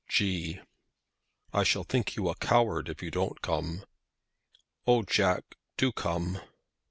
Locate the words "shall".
1.63-1.83